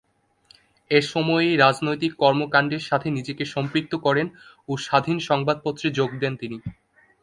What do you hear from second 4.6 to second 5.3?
ও স্বাধীন